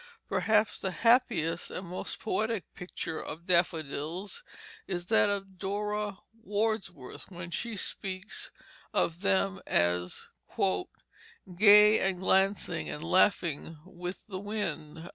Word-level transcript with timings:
Perhaps 0.27 0.79
the 0.79 0.89
happiest 0.89 1.69
and 1.69 1.85
most 1.87 2.19
poetic 2.19 2.73
picture 2.73 3.21
of 3.21 3.45
daffodils 3.45 4.43
is 4.87 5.05
that 5.05 5.29
of 5.29 5.59
Dora 5.59 6.17
Wordsworth, 6.43 7.29
when 7.29 7.51
she 7.51 7.77
speaks 7.77 8.49
of 8.95 9.21
them 9.21 9.61
as 9.67 10.25
"gay 11.55 11.99
and 11.99 12.19
glancing, 12.19 12.89
and 12.89 13.03
laughing 13.03 13.77
with 13.85 14.25
the 14.25 14.39
wind." 14.39 15.07